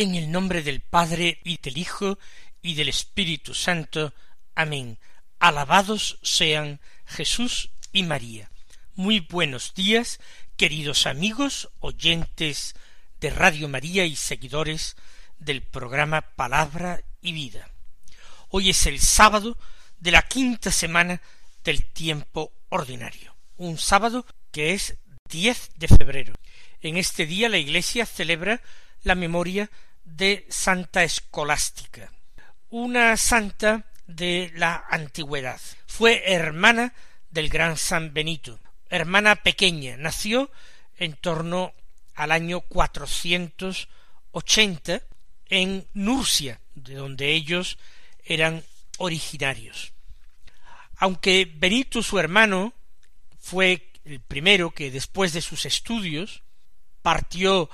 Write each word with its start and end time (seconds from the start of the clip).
En 0.00 0.14
el 0.14 0.32
nombre 0.32 0.62
del 0.62 0.80
Padre 0.80 1.42
y 1.44 1.58
del 1.58 1.76
Hijo 1.76 2.18
y 2.62 2.72
del 2.72 2.88
Espíritu 2.88 3.52
Santo. 3.52 4.14
Amén. 4.54 4.96
Alabados 5.38 6.18
sean 6.22 6.80
Jesús 7.04 7.68
y 7.92 8.04
María. 8.04 8.50
Muy 8.94 9.20
buenos 9.20 9.74
días, 9.74 10.18
queridos 10.56 11.06
amigos, 11.06 11.68
oyentes 11.80 12.74
de 13.20 13.28
Radio 13.28 13.68
María 13.68 14.06
y 14.06 14.16
seguidores 14.16 14.96
del 15.38 15.60
programa 15.60 16.22
Palabra 16.22 17.02
y 17.20 17.32
Vida. 17.32 17.68
Hoy 18.48 18.70
es 18.70 18.86
el 18.86 19.00
sábado 19.00 19.58
de 19.98 20.12
la 20.12 20.22
quinta 20.22 20.70
semana 20.70 21.20
del 21.62 21.84
tiempo 21.84 22.54
ordinario, 22.70 23.36
un 23.58 23.76
sábado 23.76 24.24
que 24.50 24.72
es 24.72 24.96
10 25.28 25.72
de 25.76 25.88
febrero. 25.88 26.32
En 26.80 26.96
este 26.96 27.26
día 27.26 27.50
la 27.50 27.58
Iglesia 27.58 28.06
celebra 28.06 28.62
la 29.02 29.14
memoria 29.14 29.70
de 30.04 30.46
Santa 30.48 31.04
Escolástica, 31.04 32.12
una 32.70 33.16
santa 33.16 33.86
de 34.06 34.52
la 34.54 34.84
antigüedad. 34.90 35.60
Fue 35.86 36.22
hermana 36.32 36.94
del 37.30 37.48
gran 37.48 37.76
San 37.76 38.12
Benito, 38.12 38.58
hermana 38.88 39.36
pequeña, 39.36 39.96
nació 39.96 40.50
en 40.98 41.14
torno 41.14 41.72
al 42.14 42.32
año 42.32 42.60
cuatrocientos 42.60 43.88
ochenta 44.32 45.02
en 45.46 45.86
Nurcia, 45.94 46.60
de 46.74 46.94
donde 46.94 47.32
ellos 47.32 47.78
eran 48.24 48.64
originarios. 48.98 49.92
Aunque 50.96 51.50
Benito, 51.52 52.02
su 52.02 52.18
hermano, 52.18 52.74
fue 53.38 53.90
el 54.04 54.20
primero 54.20 54.70
que 54.70 54.90
después 54.90 55.32
de 55.32 55.40
sus 55.40 55.64
estudios 55.64 56.42
partió 57.02 57.70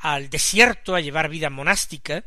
al 0.00 0.30
desierto 0.30 0.94
a 0.94 1.00
llevar 1.00 1.28
vida 1.28 1.50
monástica, 1.50 2.24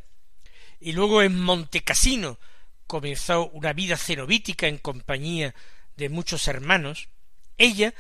y 0.79 0.91
luego 0.91 1.21
en 1.21 1.39
Montecasino 1.39 2.39
comenzó 2.88 3.49
una 3.49 3.73
vida 3.73 3.97
cenobítica 3.97 4.67
en 4.67 4.77
compañía 4.77 5.55
de 5.95 6.09
muchos 6.09 6.47
hermanos, 6.47 7.09
ella 7.57 7.94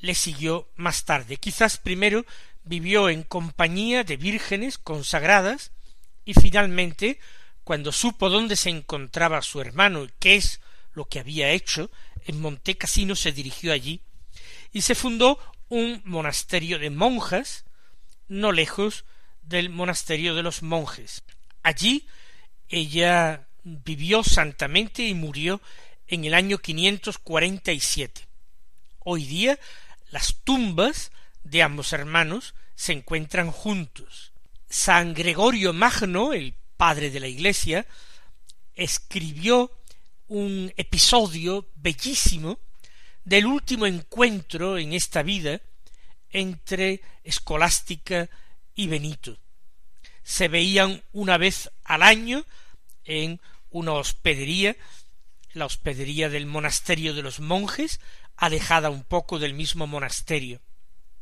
le 0.00 0.14
siguió 0.14 0.68
más 0.76 1.04
tarde. 1.04 1.36
Quizás 1.36 1.78
primero 1.78 2.24
vivió 2.64 3.08
en 3.08 3.22
compañía 3.22 4.04
de 4.04 4.16
vírgenes 4.16 4.78
consagradas 4.78 5.72
y 6.24 6.34
finalmente, 6.34 7.18
cuando 7.64 7.92
supo 7.92 8.30
dónde 8.30 8.56
se 8.56 8.70
encontraba 8.70 9.42
su 9.42 9.60
hermano 9.60 10.04
y 10.04 10.10
qué 10.18 10.36
es 10.36 10.60
lo 10.92 11.06
que 11.06 11.18
había 11.18 11.50
hecho, 11.50 11.90
en 12.26 12.40
Montecasino 12.40 13.16
se 13.16 13.32
dirigió 13.32 13.72
allí 13.72 14.02
y 14.72 14.82
se 14.82 14.94
fundó 14.94 15.38
un 15.68 16.00
monasterio 16.04 16.78
de 16.78 16.90
monjas 16.90 17.64
no 18.28 18.52
lejos 18.52 19.04
del 19.48 19.70
monasterio 19.70 20.34
de 20.34 20.42
los 20.42 20.62
monjes. 20.62 21.22
Allí 21.62 22.06
ella 22.68 23.48
vivió 23.64 24.22
santamente 24.22 25.02
y 25.02 25.14
murió 25.14 25.60
en 26.06 26.24
el 26.24 26.34
año 26.34 26.58
quinientos 26.58 27.18
cuarenta 27.18 27.72
y 27.72 27.80
siete. 27.80 28.26
Hoy 29.00 29.24
día 29.24 29.58
las 30.10 30.36
tumbas 30.44 31.12
de 31.44 31.62
ambos 31.62 31.92
hermanos 31.92 32.54
se 32.74 32.92
encuentran 32.92 33.50
juntos. 33.50 34.32
San 34.68 35.14
Gregorio 35.14 35.72
Magno, 35.72 36.32
el 36.32 36.54
padre 36.76 37.10
de 37.10 37.20
la 37.20 37.26
Iglesia, 37.26 37.86
escribió 38.74 39.72
un 40.28 40.72
episodio 40.76 41.68
bellísimo 41.74 42.58
del 43.24 43.46
último 43.46 43.86
encuentro 43.86 44.78
en 44.78 44.92
esta 44.92 45.22
vida 45.22 45.60
entre 46.30 47.00
Escolástica 47.24 48.28
y 48.78 48.86
Benito. 48.86 49.36
Se 50.22 50.46
veían 50.46 51.02
una 51.12 51.36
vez 51.36 51.68
al 51.82 52.04
año 52.04 52.46
en 53.04 53.40
una 53.70 53.94
hospedería, 53.94 54.76
la 55.52 55.66
hospedería 55.66 56.28
del 56.28 56.46
monasterio 56.46 57.12
de 57.12 57.22
los 57.22 57.40
monjes, 57.40 58.00
alejada 58.36 58.88
un 58.88 59.02
poco 59.02 59.40
del 59.40 59.52
mismo 59.52 59.88
monasterio. 59.88 60.60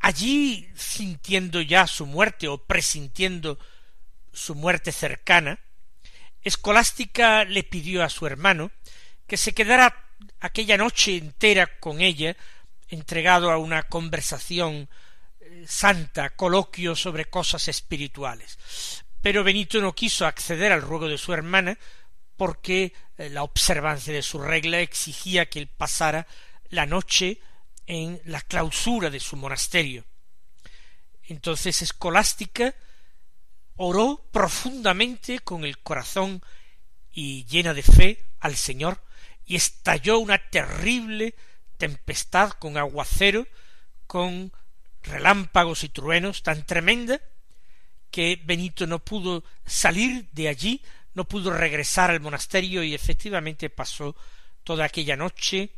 Allí, 0.01 0.69
sintiendo 0.77 1.63
ya 1.63 1.87
su 1.87 2.05
muerte 2.05 2.47
o 2.47 2.59
presintiendo 2.59 3.59
su 4.35 4.55
muerte 4.55 4.93
cercana, 4.93 5.59
Escolástica 6.43 7.45
le 7.45 7.63
pidió 7.63 8.05
a 8.05 8.11
su 8.11 8.27
hermano 8.27 8.71
que 9.27 9.39
se 9.39 9.55
quedara 9.55 10.05
aquella 10.41 10.77
noche 10.77 11.17
entera 11.17 11.79
con 11.81 12.03
ella, 12.03 12.37
entregado 12.89 13.51
a 13.51 13.57
una 13.57 13.85
conversación 13.85 14.91
santa 15.67 16.31
coloquio 16.31 16.95
sobre 16.95 17.27
cosas 17.27 17.69
espirituales. 17.69 18.59
Pero 19.21 19.45
Benito 19.45 19.81
no 19.81 19.95
quiso 19.95 20.27
acceder 20.27 20.73
al 20.73 20.83
ruego 20.83 21.09
de 21.09 21.19
su 21.19 21.33
hermana 21.33 21.79
porque 22.37 22.93
eh, 23.17 23.31
la 23.31 23.43
observancia 23.43 24.13
de 24.13 24.23
su 24.23 24.39
regla 24.39 24.81
exigía 24.81 25.49
que 25.49 25.59
él 25.59 25.69
pasara 25.69 26.27
la 26.69 26.87
noche 26.87 27.41
en 27.87 28.21
la 28.25 28.41
clausura 28.41 29.11
de 29.11 29.21
su 29.21 29.37
monasterio. 29.37 30.05
Entonces 31.23 31.83
Escolástica 31.83 32.75
oró 33.77 34.25
profundamente 34.31 35.41
con 35.41 35.65
el 35.65 35.79
corazón 35.79 36.43
y 37.11 37.45
llena 37.47 37.75
de 37.75 37.83
fe 37.83 38.25
al 38.41 38.57
Señor 38.57 39.03
y 39.45 39.57
estalló 39.57 40.19
una 40.19 40.39
terrible 40.39 41.35
tempestad 41.77 42.51
con 42.51 42.77
aguacero, 42.77 43.47
con 44.07 44.53
relámpagos 45.07 45.85
y 45.85 45.89
truenos 45.89 46.43
tan 46.43 46.65
tremenda 46.65 47.21
que 48.11 48.41
Benito 48.45 48.87
no 48.87 48.99
pudo 48.99 49.45
salir 49.65 50.29
de 50.33 50.49
allí, 50.49 50.83
no 51.15 51.27
pudo 51.27 51.53
regresar 51.53 52.11
al 52.11 52.21
monasterio 52.21 52.83
y 52.83 52.95
efectivamente 52.95 53.71
pasó 53.71 54.17
toda 54.65 54.85
aquella 54.85 55.17
noche 55.17 55.71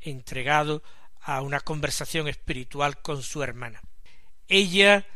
entregado 0.00 0.82
a 1.20 1.40
una 1.40 1.60
conversación 1.60 2.28
espiritual 2.28 3.00
con 3.00 3.22
su 3.22 3.42
hermana. 3.42 3.80
Ella 4.48 5.06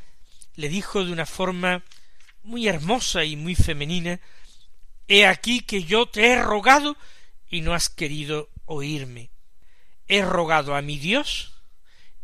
le 0.54 0.68
dijo 0.68 1.04
de 1.04 1.12
una 1.12 1.26
forma 1.26 1.82
muy 2.42 2.68
hermosa 2.68 3.24
y 3.24 3.36
muy 3.36 3.54
femenina 3.54 4.20
He 5.08 5.26
aquí 5.26 5.60
que 5.60 5.84
yo 5.84 6.06
te 6.06 6.32
he 6.32 6.42
rogado 6.42 6.96
y 7.48 7.60
no 7.60 7.74
has 7.74 7.88
querido 7.88 8.50
oírme. 8.64 9.30
He 10.08 10.22
rogado 10.22 10.74
a 10.74 10.82
mi 10.82 10.98
Dios 10.98 11.55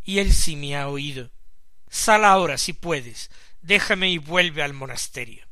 y 0.04 0.18
él 0.18 0.32
sí 0.32 0.56
me 0.56 0.76
ha 0.76 0.88
oído. 0.88 1.30
Sal 1.88 2.24
ahora 2.24 2.58
si 2.58 2.72
puedes, 2.72 3.30
déjame 3.60 4.10
y 4.10 4.18
vuelve 4.18 4.62
al 4.62 4.72
monasterio. 4.72 5.46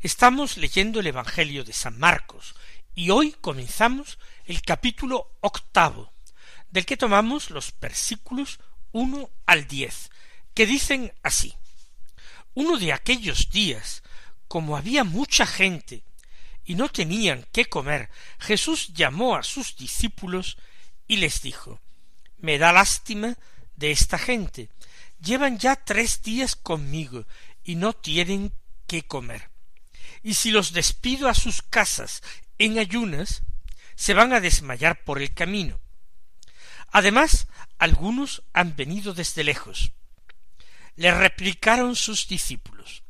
Estamos 0.00 0.56
leyendo 0.56 1.00
el 1.00 1.06
Evangelio 1.06 1.64
de 1.64 1.72
San 1.72 1.98
Marcos 1.98 2.54
y 2.94 3.10
hoy 3.10 3.32
comenzamos 3.40 4.18
el 4.44 4.60
capítulo 4.62 5.36
octavo, 5.40 6.12
del 6.70 6.84
que 6.84 6.96
tomamos 6.96 7.50
los 7.50 7.72
versículos 7.80 8.58
uno 8.92 9.30
al 9.46 9.66
diez, 9.66 10.10
que 10.54 10.66
dicen 10.66 11.12
así 11.22 11.54
Uno 12.54 12.76
de 12.76 12.92
aquellos 12.92 13.50
días, 13.50 14.02
como 14.48 14.76
había 14.76 15.04
mucha 15.04 15.46
gente 15.46 16.04
y 16.64 16.74
no 16.74 16.88
tenían 16.88 17.46
qué 17.52 17.66
comer, 17.66 18.10
Jesús 18.38 18.92
llamó 18.92 19.36
a 19.36 19.42
sus 19.42 19.76
discípulos 19.76 20.58
y 21.08 21.16
les 21.16 21.42
dijo 21.42 21.80
Me 22.38 22.58
da 22.58 22.72
lástima 22.72 23.36
de 23.82 23.90
esta 23.90 24.16
gente. 24.16 24.70
Llevan 25.20 25.58
ya 25.58 25.74
tres 25.74 26.22
días 26.22 26.54
conmigo 26.54 27.26
y 27.64 27.74
no 27.74 27.92
tienen 27.92 28.52
qué 28.86 29.02
comer. 29.02 29.50
Y 30.22 30.34
si 30.34 30.52
los 30.52 30.72
despido 30.72 31.28
a 31.28 31.34
sus 31.34 31.62
casas 31.62 32.22
en 32.58 32.78
ayunas, 32.78 33.42
se 33.96 34.14
van 34.14 34.32
a 34.32 34.40
desmayar 34.40 35.02
por 35.02 35.20
el 35.20 35.34
camino. 35.34 35.80
Además, 36.92 37.48
algunos 37.78 38.44
han 38.52 38.76
venido 38.76 39.14
desde 39.14 39.42
lejos. 39.42 39.90
Le 40.94 41.12
replicaron 41.12 41.96
sus 41.96 42.28
discípulos 42.28 43.02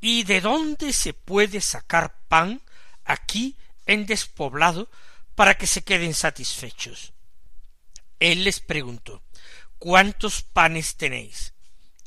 ¿Y 0.00 0.22
de 0.22 0.40
dónde 0.40 0.92
se 0.92 1.12
puede 1.12 1.60
sacar 1.60 2.20
pan 2.28 2.62
aquí 3.04 3.56
en 3.84 4.06
despoblado 4.06 4.88
para 5.34 5.58
que 5.58 5.66
se 5.66 5.82
queden 5.82 6.14
satisfechos? 6.14 7.12
Él 8.20 8.44
les 8.44 8.60
preguntó 8.60 9.24
¿Cuántos 9.78 10.42
panes 10.42 10.96
tenéis? 10.96 11.54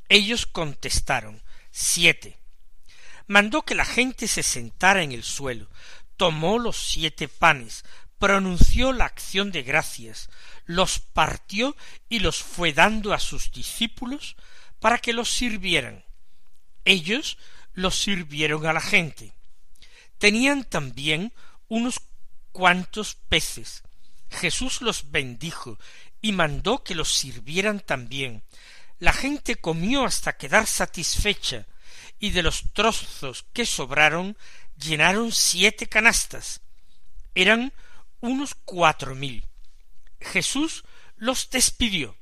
Ellos 0.09 0.45
contestaron 0.45 1.41
Siete. 1.71 2.38
mandó 3.27 3.62
que 3.62 3.75
la 3.75 3.85
gente 3.85 4.27
se 4.27 4.44
sentara 4.44 5.03
en 5.03 5.13
el 5.13 5.23
suelo, 5.23 5.69
tomó 6.18 6.59
los 6.59 6.75
siete 6.75 7.29
panes, 7.29 7.85
pronunció 8.19 8.91
la 8.91 9.06
acción 9.06 9.53
de 9.53 9.63
gracias, 9.63 10.29
los 10.65 11.00
partió 11.00 11.77
y 12.09 12.19
los 12.19 12.44
fue 12.44 12.73
dando 12.73 13.13
a 13.13 13.19
sus 13.19 13.53
discípulos 13.53 14.35
para 14.81 14.97
que 14.97 15.13
los 15.13 15.33
sirvieran. 15.33 16.03
Ellos 16.83 17.38
los 17.74 17.97
sirvieron 17.97 18.65
a 18.65 18.74
la 18.74 18.81
gente. 18.81 19.33
Tenían 20.17 20.65
también 20.65 21.31
unos 21.69 22.01
cuantos 22.51 23.15
peces. 23.15 23.81
Jesús 24.29 24.81
los 24.81 25.12
bendijo 25.12 25.79
y 26.21 26.31
mandó 26.31 26.83
que 26.83 26.95
los 26.95 27.13
sirvieran 27.13 27.79
también. 27.79 28.44
La 29.00 29.13
gente 29.13 29.56
comió 29.56 30.06
hasta 30.06 30.38
quedar 30.38 30.68
satisfecha, 30.68 31.65
y 32.19 32.29
de 32.29 32.44
los 32.44 32.71
trozos 32.73 33.45
que 33.51 33.65
sobraron 33.65 34.38
llenaron 34.77 35.31
siete 35.31 35.88
canastas. 35.88 36.62
Eran 37.33 37.73
unos 38.19 38.53
cuatro 38.53 39.15
mil. 39.15 39.45
Jesús 40.19 40.83
los 41.18 41.50
despidió. 41.50 42.15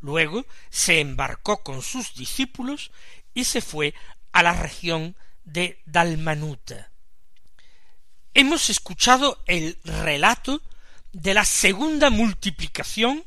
Luego 0.00 0.46
se 0.70 1.00
embarcó 1.00 1.62
con 1.62 1.82
sus 1.82 2.14
discípulos 2.14 2.92
y 3.32 3.44
se 3.44 3.60
fue 3.60 3.94
a 4.32 4.42
la 4.42 4.52
región 4.52 5.16
de 5.44 5.80
Dalmanuta. 5.86 6.90
Hemos 8.34 8.70
escuchado 8.70 9.42
el 9.46 9.78
relato 9.84 10.60
de 11.14 11.32
la 11.32 11.44
segunda 11.44 12.10
multiplicación 12.10 13.24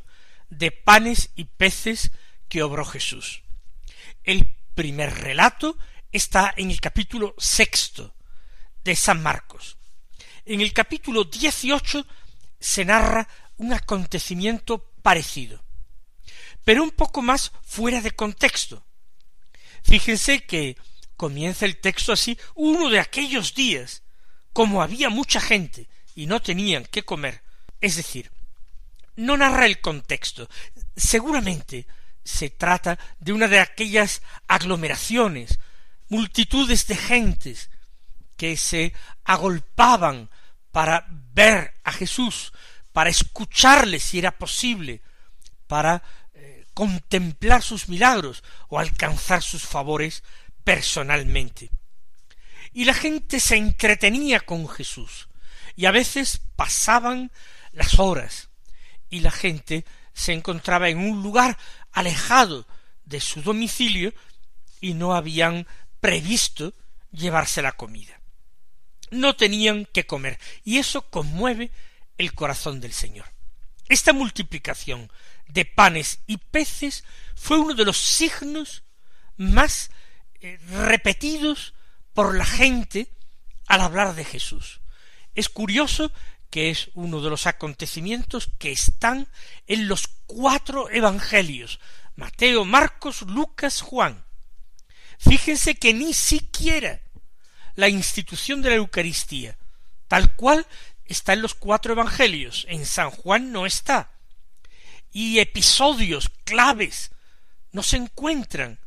de 0.50 0.72
panes 0.72 1.31
y 1.36 1.45
peces 1.45 2.12
que 2.50 2.62
obró 2.62 2.86
Jesús. 2.86 3.42
El 4.24 4.56
primer 4.75 5.13
relato 5.13 5.78
está 6.12 6.54
en 6.57 6.69
el 6.69 6.81
capítulo 6.81 7.34
sexto 7.38 8.13
de 8.84 8.95
San 8.95 9.24
Marcos. 9.24 9.78
En 10.45 10.62
el 10.62 10.74
capítulo 10.74 11.24
dieciocho 11.24 12.06
se 12.60 12.84
narra 12.84 13.28
un 13.56 13.74
acontecimiento 13.74 14.92
parecido, 15.01 15.63
pero 16.66 16.84
un 16.84 16.92
poco 16.92 17.22
más 17.22 17.54
fuera 17.63 18.01
de 18.01 18.12
contexto. 18.12 18.86
Fíjense 19.84 20.44
que 20.44 20.75
comienza 21.16 21.66
el 21.66 21.78
texto 21.78 22.12
así, 22.12 22.38
uno 22.54 22.89
de 22.89 23.00
aquellos 23.00 23.56
días, 23.56 24.04
como 24.51 24.81
había 24.81 25.10
mucha 25.10 25.39
gente 25.39 25.88
y 26.16 26.25
no 26.25 26.42
tenían 26.42 26.86
qué 26.86 27.04
comer, 27.04 27.47
es 27.81 27.95
decir, 27.95 28.31
no 29.15 29.38
narra 29.38 29.65
el 29.65 29.81
contexto. 29.81 30.47
Seguramente 30.95 31.88
se 32.24 32.50
trata 32.50 32.97
de 33.19 33.33
una 33.33 33.47
de 33.47 33.59
aquellas 33.59 34.21
aglomeraciones, 34.47 35.59
multitudes 36.09 36.88
de 36.88 36.95
gentes 36.95 37.69
que 38.35 38.56
se 38.56 38.94
agolpaban 39.25 40.29
para 40.71 41.07
ver 41.09 41.74
a 41.83 41.91
Jesús, 41.91 42.53
para 42.94 43.09
escucharle 43.09 44.00
si 44.00 44.19
era 44.19 44.38
posible, 44.38 45.01
para 45.68 46.03
eh, 46.33 46.65
contemplar 46.74 47.62
sus 47.62 47.89
milagros 47.89 48.44
o 48.69 48.79
alcanzar 48.79 49.41
sus 49.41 49.63
favores 49.63 50.24
personalmente. 50.63 51.71
Y 52.74 52.85
la 52.85 52.94
gente 52.94 53.39
se 53.39 53.56
entretenía 53.56 54.39
con 54.41 54.68
Jesús, 54.68 55.29
y 55.75 55.85
a 55.85 55.91
veces 55.91 56.41
pasaban 56.56 57.31
las 57.77 58.00
horas, 58.00 58.50
y 59.09 59.19
la 59.19 59.31
gente 59.31 59.85
se 60.13 60.33
encontraba 60.33 60.89
en 60.89 60.97
un 60.97 61.21
lugar 61.21 61.57
alejado 61.91 62.68
de 63.06 63.21
su 63.21 63.41
domicilio 63.41 64.13
y 64.81 64.95
no 64.95 65.15
habían 65.15 65.68
previsto 66.01 66.74
llevarse 67.12 67.62
la 67.62 67.74
comida. 67.74 68.19
No 69.12 69.35
tenían 69.35 69.85
que 69.85 70.06
comer, 70.06 70.39
y 70.63 70.79
eso 70.79 71.03
conmueve 71.09 71.71
el 72.18 72.33
corazón 72.33 72.81
del 72.81 72.94
Señor. 72.94 73.27
Esta 73.88 74.12
multiplicación 74.12 75.12
de 75.47 75.63
panes 75.63 76.19
y 76.25 76.38
peces 76.38 77.03
fue 77.35 77.59
uno 77.59 77.75
de 77.75 77.85
los 77.85 77.97
signos 77.97 78.83
más 79.38 79.91
eh, 80.41 80.59
repetidos 80.71 81.75
por 82.13 82.35
la 82.35 82.45
gente 82.45 83.07
al 83.68 83.81
hablar 83.81 84.15
de 84.15 84.25
Jesús. 84.25 84.81
Es 85.35 85.47
curioso 85.47 86.12
que 86.50 86.70
es 86.70 86.90
uno 86.94 87.22
de 87.22 87.30
los 87.30 87.48
acontecimientos 87.48 88.50
que 88.58 88.72
están 88.72 89.28
en 89.68 89.88
los 89.88 90.08
cuatro 90.26 90.90
evangelios 90.90 91.80
Mateo, 92.18 92.66
Marcos, 92.66 93.22
Lucas, 93.22 93.82
Juan. 93.82 94.26
Fíjense 95.20 95.76
que 95.76 95.94
ni 95.94 96.16
siquiera 96.16 97.00
la 97.76 97.90
institución 97.90 98.64
de 98.64 98.72
la 98.72 98.76
Eucaristía, 98.78 99.56
tal 100.08 100.36
cual 100.36 100.66
está 101.06 101.34
en 101.34 101.44
los 101.44 101.54
cuatro 101.54 101.94
evangelios, 101.94 102.66
en 102.70 102.88
San 102.88 103.12
Juan 103.12 103.52
no 103.52 103.68
está. 103.68 104.12
Y 105.12 105.38
episodios 105.38 106.30
claves 106.44 107.12
no 107.72 107.84
se 107.84 107.98
encuentran 107.98 108.80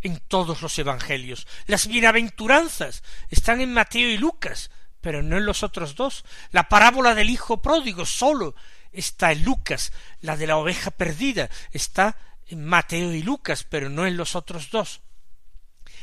en 0.00 0.20
todos 0.20 0.62
los 0.62 0.78
evangelios. 0.78 1.48
Las 1.66 1.88
bienaventuranzas 1.88 3.02
están 3.30 3.60
en 3.60 3.72
Mateo 3.74 4.08
y 4.08 4.16
Lucas, 4.16 4.70
pero 5.06 5.22
no 5.22 5.36
en 5.36 5.46
los 5.46 5.62
otros 5.62 5.94
dos. 5.94 6.24
La 6.50 6.68
parábola 6.68 7.14
del 7.14 7.30
hijo 7.30 7.62
pródigo 7.62 8.04
solo 8.04 8.56
está 8.90 9.30
en 9.30 9.44
Lucas. 9.44 9.92
La 10.20 10.36
de 10.36 10.48
la 10.48 10.56
oveja 10.56 10.90
perdida 10.90 11.48
está 11.70 12.16
en 12.48 12.64
Mateo 12.64 13.14
y 13.14 13.22
Lucas, 13.22 13.62
pero 13.62 13.88
no 13.88 14.04
en 14.04 14.16
los 14.16 14.34
otros 14.34 14.72
dos. 14.72 15.02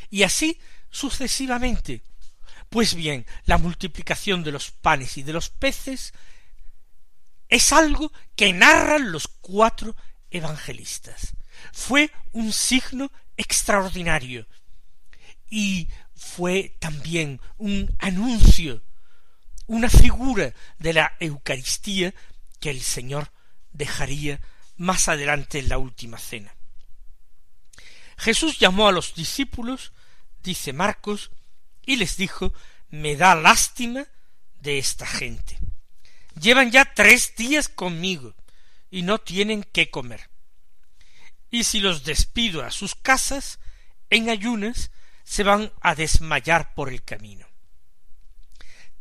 Y 0.10 0.24
así 0.24 0.58
sucesivamente. 0.90 2.02
Pues 2.70 2.96
bien, 2.96 3.26
la 3.44 3.58
multiplicación 3.58 4.42
de 4.42 4.54
los 4.54 4.72
panes 4.72 5.18
y 5.18 5.24
de 5.24 5.34
los 5.34 5.50
peces 5.50 6.14
es 7.50 7.74
algo 7.74 8.10
que 8.38 8.54
narran 8.54 9.12
los 9.12 9.28
cuatro 9.28 9.98
evangelistas. 10.32 11.36
Fue 11.74 12.10
un 12.32 12.54
signo 12.54 13.12
extraordinario 13.36 14.48
y 15.50 15.90
fue 16.24 16.76
también 16.80 17.42
un 17.58 17.96
anuncio, 18.00 18.82
una 19.68 19.90
figura 19.90 20.54
de 20.80 20.94
la 20.94 21.14
Eucaristía 21.20 22.14
que 22.60 22.70
el 22.70 22.82
Señor 22.82 23.32
dejaría 23.72 24.40
más 24.78 25.08
adelante 25.08 25.60
en 25.60 25.70
la 25.70 25.78
última 25.78 26.18
cena. 26.18 26.56
Jesús 28.18 28.60
llamó 28.60 28.88
a 28.88 28.92
los 28.92 29.16
discípulos, 29.16 29.94
dice 30.42 30.74
Marcos, 30.74 31.32
y 31.86 31.98
les 31.98 32.18
dijo 32.18 32.54
me 32.90 33.16
da 33.16 33.34
lástima 33.34 34.06
de 34.62 34.78
esta 34.78 35.08
gente. 35.08 35.58
Llevan 36.40 36.72
ya 36.72 36.94
tres 36.94 37.36
días 37.36 37.68
conmigo 37.68 38.36
y 38.92 39.02
no 39.02 39.20
tienen 39.20 39.64
qué 39.64 39.90
comer. 39.90 40.30
Y 41.50 41.64
si 41.64 41.80
los 41.80 42.04
despido 42.04 42.64
a 42.64 42.70
sus 42.70 42.94
casas, 42.94 43.60
en 44.12 44.30
ayunas, 44.30 44.92
se 45.24 45.44
van 45.44 45.74
a 45.82 45.96
desmayar 45.96 46.76
por 46.76 46.90
el 46.90 47.04
camino. 47.04 47.48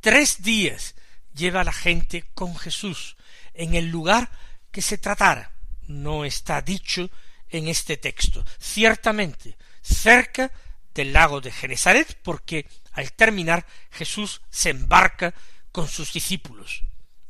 Tres 0.03 0.43
días 0.43 0.97
lleva 1.33 1.63
la 1.63 1.73
gente 1.73 2.25
con 2.35 2.57
Jesús 2.57 3.17
en 3.55 3.77
el 3.77 3.87
lugar 3.87 4.33
que 4.73 4.83
se 4.83 4.99
tratara. 4.99 5.53
No 5.87 6.25
está 6.25 6.61
dicho 6.61 7.09
en 7.49 7.69
este 7.69 7.97
texto. 7.99 8.45
Ciertamente, 8.59 9.57
cerca 9.81 10.51
del 10.93 11.13
lago 11.13 11.41
de 11.41 11.53
Genesaret, 11.53 12.19
porque 12.25 12.67
al 12.91 13.13
terminar 13.13 13.65
Jesús 13.93 14.43
se 14.51 14.71
embarca 14.71 15.35
con 15.71 15.87
sus 15.87 16.13
discípulos. 16.13 16.83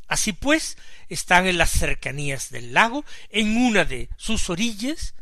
Así 0.08 0.32
pues, 0.32 0.78
están 1.10 1.46
en 1.46 1.58
las 1.58 1.72
cercanías 1.72 2.48
del 2.48 2.72
lago, 2.72 3.04
en 3.28 3.54
una 3.54 3.84
de 3.84 4.08
sus 4.16 4.48
orillas, 4.48 5.12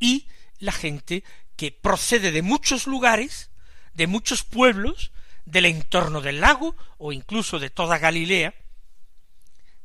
y 0.00 0.28
la 0.60 0.72
gente 0.72 1.24
que 1.56 1.72
procede 1.72 2.32
de 2.32 2.40
muchos 2.40 2.86
lugares, 2.86 3.50
de 3.92 4.06
muchos 4.06 4.44
pueblos, 4.44 5.12
del 5.44 5.66
entorno 5.66 6.20
del 6.20 6.40
lago, 6.40 6.76
o 6.98 7.12
incluso 7.12 7.58
de 7.58 7.70
toda 7.70 7.98
Galilea, 7.98 8.54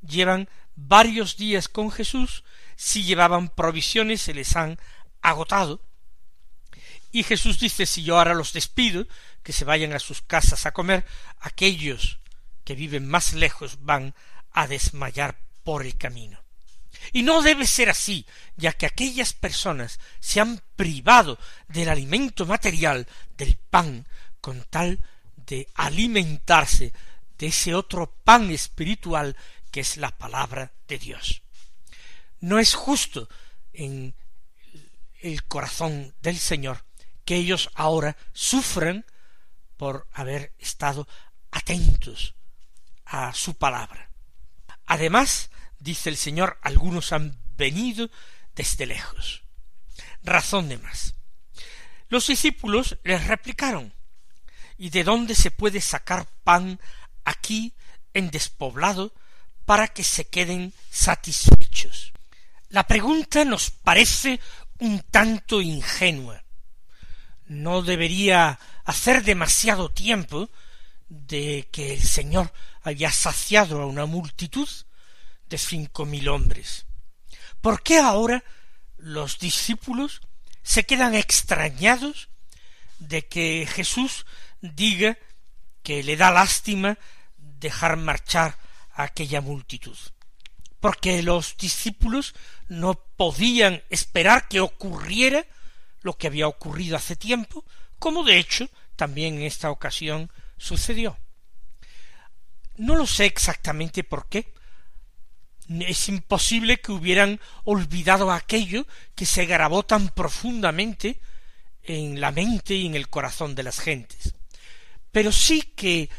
llevan 0.01 0.49
varios 0.75 1.37
días 1.37 1.67
con 1.67 1.91
Jesús, 1.91 2.43
si 2.75 3.03
llevaban 3.03 3.49
provisiones 3.49 4.21
se 4.21 4.33
les 4.33 4.55
han 4.55 4.79
agotado, 5.21 5.81
y 7.11 7.23
Jesús 7.23 7.59
dice, 7.59 7.85
si 7.85 8.03
yo 8.03 8.17
ahora 8.17 8.33
los 8.33 8.53
despido, 8.53 9.07
que 9.43 9.53
se 9.53 9.65
vayan 9.65 9.93
a 9.93 9.99
sus 9.99 10.21
casas 10.21 10.65
a 10.65 10.71
comer, 10.71 11.05
aquellos 11.39 12.19
que 12.63 12.75
viven 12.75 13.07
más 13.07 13.33
lejos 13.33 13.79
van 13.81 14.13
a 14.51 14.67
desmayar 14.67 15.39
por 15.63 15.85
el 15.85 15.97
camino. 15.97 16.39
Y 17.11 17.23
no 17.23 17.41
debe 17.41 17.65
ser 17.65 17.89
así, 17.89 18.25
ya 18.57 18.73
que 18.73 18.85
aquellas 18.85 19.33
personas 19.33 19.99
se 20.19 20.39
han 20.39 20.61
privado 20.75 21.39
del 21.67 21.89
alimento 21.89 22.45
material, 22.45 23.07
del 23.37 23.55
pan, 23.55 24.07
con 24.41 24.63
tal 24.69 24.99
de 25.50 25.68
alimentarse 25.74 26.94
de 27.39 27.48
ese 27.48 27.74
otro 27.74 28.13
pan 28.24 28.51
espiritual 28.51 29.36
que 29.72 29.79
es 29.79 29.98
la 29.98 30.15
palabra 30.15 30.72
de 30.88 31.00
Dios. 31.00 31.41
No 32.39 32.60
es 32.60 32.75
justo 32.75 33.27
en 33.74 34.15
el 35.22 35.44
corazón 35.46 36.13
del 36.22 36.38
Señor 36.38 36.86
que 37.25 37.36
ellos 37.36 37.70
ahora 37.74 38.15
sufran 38.32 39.06
por 39.75 40.08
haber 40.13 40.53
estado 40.60 41.08
atentos 41.51 42.36
a 43.06 43.34
su 43.34 43.56
palabra. 43.56 44.12
Además, 44.86 45.50
dice 45.79 46.10
el 46.10 46.18
Señor, 46.18 46.60
algunos 46.62 47.12
han 47.12 47.39
venido 47.58 48.10
desde 48.56 48.86
lejos. 48.86 49.44
Razón 50.22 50.70
de 50.70 50.77
más. 50.77 51.15
Los 52.08 52.27
discípulos 52.27 52.98
les 53.03 53.25
replicaron 53.27 53.94
¿Y 54.79 54.91
de 54.91 55.03
dónde 55.03 55.36
se 55.36 55.51
puede 55.51 55.81
sacar 55.81 56.25
pan 56.45 56.79
aquí 57.25 57.74
en 58.13 58.31
despoblado 58.31 59.13
para 59.65 59.89
que 59.89 60.05
se 60.05 60.27
queden 60.27 60.74
satisfechos? 60.89 62.13
La 62.69 62.88
pregunta 62.88 63.43
nos 63.43 63.71
parece 63.71 64.39
un 64.79 65.01
tanto 65.01 65.62
ingenua. 65.62 66.45
No 67.48 67.81
debería 67.81 68.57
hacer 68.86 69.24
demasiado 69.24 69.91
tiempo 69.91 70.50
de 71.09 71.67
que 71.74 71.93
el 71.95 72.01
Señor 72.01 72.53
había 72.81 73.12
saciado 73.12 73.81
a 73.81 73.86
una 73.86 74.05
multitud 74.05 74.69
de 75.50 75.57
cinco 75.57 76.05
mil 76.05 76.29
hombres. 76.29 76.86
¿Por 77.59 77.83
qué 77.83 78.00
ahora 78.00 78.45
los 78.95 79.39
discípulos 79.39 80.21
se 80.63 80.86
quedan 80.86 81.15
extrañados 81.15 82.29
de 83.00 83.27
que 83.27 83.67
Jesús 83.69 84.25
diga 84.61 85.17
que 85.83 86.03
le 86.03 86.15
da 86.17 86.31
lástima 86.31 86.97
dejar 87.37 87.97
marchar 87.97 88.57
a 88.93 89.03
aquella 89.03 89.41
multitud, 89.41 89.97
porque 90.79 91.21
los 91.23 91.57
discípulos 91.57 92.35
no 92.67 92.95
podían 93.15 93.83
esperar 93.89 94.47
que 94.47 94.59
ocurriera 94.59 95.45
lo 96.01 96.17
que 96.17 96.27
había 96.27 96.47
ocurrido 96.47 96.95
hace 96.95 97.15
tiempo, 97.15 97.65
como 97.97 98.23
de 98.23 98.37
hecho 98.37 98.69
también 98.95 99.35
en 99.35 99.43
esta 99.43 99.71
ocasión 99.71 100.31
sucedió. 100.57 101.17
No 102.77 102.95
lo 102.95 103.05
sé 103.05 103.25
exactamente 103.25 104.03
por 104.03 104.29
qué. 104.29 104.53
Es 105.69 106.07
imposible 106.09 106.79
que 106.79 106.91
hubieran 106.91 107.39
olvidado 107.65 108.31
aquello 108.31 108.87
que 109.15 109.25
se 109.25 109.45
grabó 109.45 109.83
tan 109.83 110.09
profundamente 110.09 111.19
en 111.83 112.21
la 112.21 112.31
mente 112.31 112.73
y 112.75 112.85
en 112.85 112.95
el 112.95 113.09
corazón 113.09 113.53
de 113.53 113.63
las 113.63 113.79
gentes. 113.79 114.33
Pero 115.11 115.31
sí 115.31 115.61
que 115.61 116.09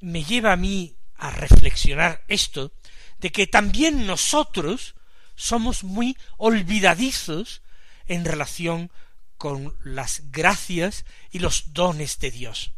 me 0.00 0.24
lleva 0.24 0.52
a 0.52 0.56
mí 0.56 0.96
a 1.16 1.30
reflexionar 1.30 2.24
esto, 2.28 2.72
de 3.18 3.30
que 3.30 3.46
también 3.46 4.06
nosotros 4.06 4.94
somos 5.36 5.84
muy 5.84 6.16
olvidadizos 6.38 7.62
en 8.06 8.24
relación 8.24 8.90
con 9.36 9.74
las 9.84 10.30
gracias 10.30 11.04
y 11.30 11.38
los 11.38 11.72
dones 11.72 12.18
de 12.18 12.30
Dios. 12.30 12.72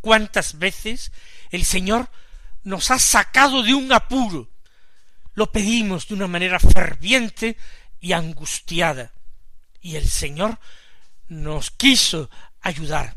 ¿Cuántas 0.00 0.58
veces 0.58 1.12
el 1.50 1.64
Señor 1.64 2.10
nos 2.62 2.90
ha 2.90 2.98
sacado 2.98 3.62
de 3.62 3.74
un 3.74 3.92
apuro? 3.92 4.50
Lo 5.34 5.50
pedimos 5.50 6.08
de 6.08 6.14
una 6.14 6.26
manera 6.26 6.60
ferviente 6.60 7.56
y 8.00 8.12
angustiada, 8.12 9.12
y 9.80 9.96
el 9.96 10.08
Señor 10.08 10.58
nos 11.28 11.70
quiso 11.70 12.30
ayudar 12.60 13.16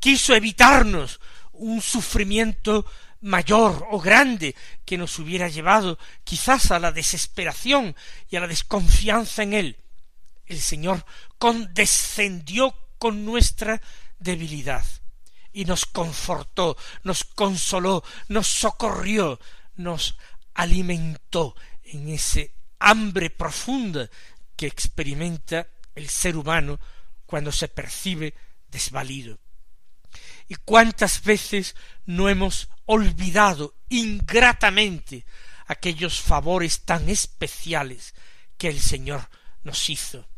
quiso 0.00 0.34
evitarnos 0.34 1.20
un 1.52 1.80
sufrimiento 1.82 2.86
mayor 3.20 3.86
o 3.90 4.00
grande 4.00 4.56
que 4.84 4.96
nos 4.96 5.18
hubiera 5.18 5.48
llevado 5.48 5.98
quizás 6.24 6.70
a 6.70 6.78
la 6.78 6.90
desesperación 6.90 7.94
y 8.30 8.36
a 8.36 8.40
la 8.40 8.48
desconfianza 8.48 9.42
en 9.42 9.52
él. 9.52 9.76
El 10.46 10.60
Señor 10.60 11.04
condescendió 11.38 12.74
con 12.98 13.24
nuestra 13.24 13.80
debilidad 14.18 14.84
y 15.52 15.64
nos 15.66 15.84
confortó, 15.84 16.76
nos 17.04 17.24
consoló, 17.24 18.02
nos 18.28 18.48
socorrió, 18.48 19.38
nos 19.76 20.16
alimentó 20.54 21.54
en 21.84 22.08
ese 22.08 22.54
hambre 22.78 23.30
profunda 23.30 24.08
que 24.56 24.66
experimenta 24.66 25.68
el 25.94 26.08
ser 26.08 26.36
humano 26.36 26.80
cuando 27.26 27.52
se 27.52 27.68
percibe 27.68 28.34
desvalido 28.68 29.38
y 30.50 30.56
cuántas 30.56 31.22
veces 31.22 31.76
no 32.06 32.28
hemos 32.28 32.68
olvidado 32.84 33.76
ingratamente 33.88 35.24
aquellos 35.68 36.20
favores 36.20 36.84
tan 36.84 37.08
especiales 37.08 38.16
que 38.58 38.66
el 38.66 38.80
Señor 38.80 39.30
nos 39.62 39.88
hizo. 39.88 40.28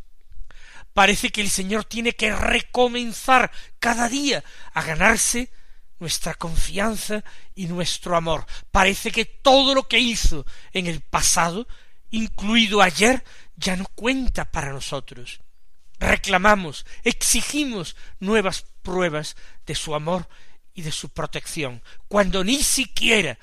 Parece 0.92 1.30
que 1.30 1.40
el 1.40 1.48
Señor 1.48 1.86
tiene 1.86 2.12
que 2.12 2.30
recomenzar 2.30 3.50
cada 3.78 4.06
día 4.10 4.44
a 4.74 4.82
ganarse 4.82 5.50
nuestra 5.98 6.34
confianza 6.34 7.24
y 7.54 7.64
nuestro 7.64 8.14
amor. 8.14 8.44
Parece 8.70 9.10
que 9.10 9.24
todo 9.24 9.74
lo 9.74 9.88
que 9.88 9.98
hizo 9.98 10.44
en 10.74 10.88
el 10.88 11.00
pasado, 11.00 11.66
incluido 12.10 12.82
ayer, 12.82 13.24
ya 13.56 13.76
no 13.76 13.86
cuenta 13.94 14.44
para 14.44 14.74
nosotros 14.74 15.40
reclamamos, 16.02 16.84
exigimos 17.04 17.96
nuevas 18.18 18.66
pruebas 18.82 19.36
de 19.66 19.74
su 19.74 19.94
amor 19.94 20.28
y 20.74 20.82
de 20.82 20.92
su 20.92 21.10
protección, 21.10 21.82
cuando 22.08 22.44
ni 22.44 22.62
siquiera 22.62 23.38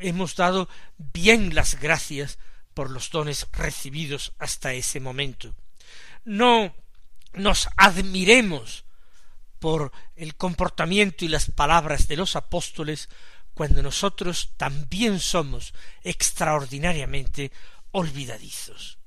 hemos 0.00 0.36
dado 0.36 0.68
bien 0.98 1.54
las 1.54 1.78
gracias 1.80 2.38
por 2.74 2.90
los 2.90 3.10
dones 3.10 3.46
recibidos 3.52 4.32
hasta 4.38 4.72
ese 4.72 5.00
momento. 5.00 5.54
No 6.24 6.74
nos 7.34 7.68
admiremos 7.76 8.84
por 9.58 9.92
el 10.16 10.34
comportamiento 10.36 11.24
y 11.24 11.28
las 11.28 11.50
palabras 11.50 12.08
de 12.08 12.16
los 12.16 12.36
apóstoles 12.36 13.08
cuando 13.54 13.82
nosotros 13.82 14.52
también 14.56 15.20
somos 15.20 15.74
extraordinariamente 16.02 17.52
olvidadizos. 17.90 18.99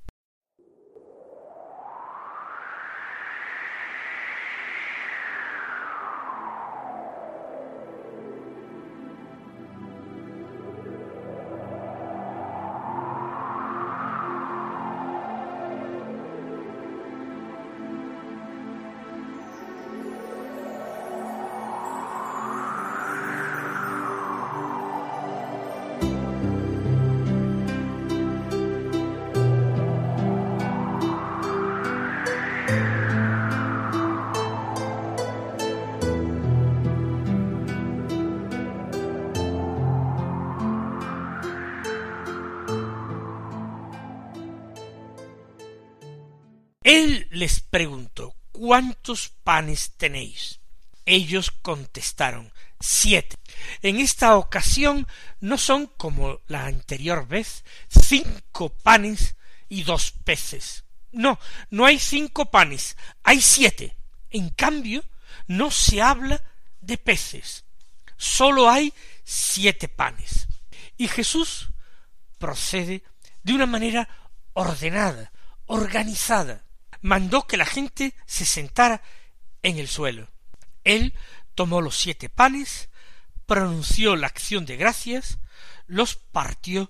Les 47.43 47.59
preguntó 47.59 48.38
¿Cuántos 48.53 49.27
panes 49.43 49.97
tenéis? 49.97 50.62
Ellos 51.05 51.51
contestaron 51.51 52.53
siete. 52.79 53.35
En 53.81 54.00
esta 54.00 54.38
ocasión 54.38 55.07
no 55.41 55.57
son 55.57 55.88
como 55.88 56.39
la 56.47 56.65
anterior 56.67 57.27
vez 57.27 57.65
cinco 57.89 58.69
panes 58.69 59.35
y 59.67 59.83
dos 59.83 60.13
peces. 60.23 60.85
No, 61.12 61.38
no 61.69 61.85
hay 61.85 62.00
cinco 62.00 62.50
panes, 62.50 62.95
hay 63.23 63.41
siete. 63.41 63.97
En 64.29 64.50
cambio, 64.51 65.03
no 65.47 65.69
se 65.69 66.01
habla 66.01 66.41
de 66.79 66.97
peces, 66.97 67.65
sólo 68.15 68.69
hay 68.69 68.93
siete 69.25 69.89
panes. 69.89 70.47
Y 70.95 71.09
Jesús 71.09 71.71
procede 72.38 73.03
de 73.41 73.53
una 73.53 73.65
manera 73.65 74.07
ordenada, 74.53 75.33
organizada, 75.65 76.63
mandó 77.03 77.45
que 77.45 77.57
la 77.57 77.65
gente 77.65 78.15
se 78.25 78.45
sentara 78.45 79.03
en 79.62 79.77
el 79.77 79.88
suelo. 79.88 80.29
Él 80.83 81.13
tomó 81.53 81.81
los 81.81 81.95
siete 81.95 82.29
panes, 82.29 82.89
pronunció 83.45 84.15
la 84.15 84.27
acción 84.27 84.65
de 84.65 84.77
gracias, 84.77 85.38
los 85.86 86.15
partió 86.15 86.89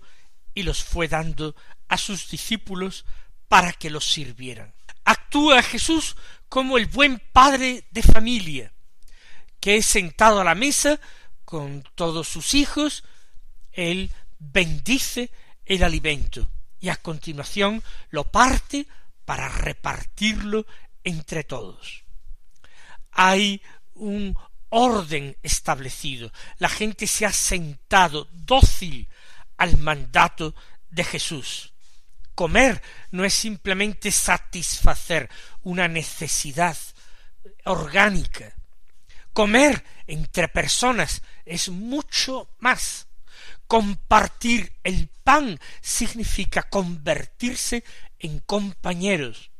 y 0.53 0.63
los 0.63 0.83
fue 0.83 1.07
dando 1.07 1.55
a 1.89 1.97
sus 1.97 2.29
discípulos 2.29 3.05
para 3.49 3.73
que 3.73 3.89
los 3.89 4.05
sirvieran. 4.05 4.73
Actúa 5.03 5.61
Jesús 5.63 6.15
como 6.47 6.77
el 6.77 6.85
buen 6.85 7.19
padre 7.33 7.85
de 7.89 8.03
familia, 8.03 8.71
que 9.59 9.77
es 9.77 9.85
sentado 9.87 10.39
a 10.39 10.43
la 10.43 10.55
mesa 10.55 10.99
con 11.43 11.83
todos 11.95 12.27
sus 12.27 12.53
hijos, 12.53 13.03
él 13.71 14.11
bendice 14.37 15.31
el 15.65 15.83
alimento 15.83 16.49
y 16.79 16.89
a 16.89 16.97
continuación 16.97 17.83
lo 18.09 18.25
parte 18.25 18.85
para 19.25 19.49
repartirlo 19.49 20.65
entre 21.03 21.43
todos. 21.43 22.03
Hay 23.11 23.61
un 23.93 24.37
orden 24.69 25.37
establecido. 25.43 26.31
La 26.57 26.69
gente 26.69 27.05
se 27.07 27.25
ha 27.25 27.31
sentado 27.31 28.27
dócil 28.31 29.07
al 29.57 29.77
mandato 29.77 30.55
de 30.89 31.03
Jesús. 31.03 31.73
Comer 32.35 32.81
no 33.11 33.23
es 33.23 33.33
simplemente 33.35 34.11
satisfacer 34.11 35.29
una 35.61 35.87
necesidad 35.87 36.75
orgánica. 37.65 38.55
Comer 39.31 39.83
entre 40.07 40.47
personas 40.47 41.21
es 41.45 41.69
mucho 41.69 42.49
más. 42.59 43.07
Compartir 43.67 44.73
el 44.83 45.07
pan 45.23 45.59
significa 45.81 46.63
convertirse 46.63 47.83
en 48.23 48.39
compañeros. 48.39 49.51